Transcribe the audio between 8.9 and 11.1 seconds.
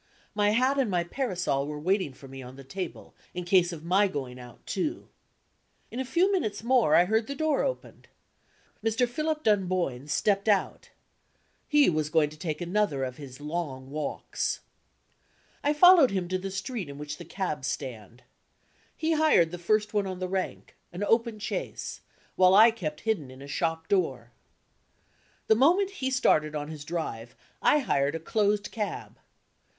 Philip Dunboyne stepped out.